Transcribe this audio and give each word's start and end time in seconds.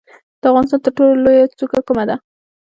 د 0.41 0.43
افغانستان 0.51 0.79
تر 0.83 0.91
ټولو 0.97 1.21
لوړه 1.23 1.45
څوکه 1.57 1.79
کومه 1.87 2.03
ده؟ 2.09 2.15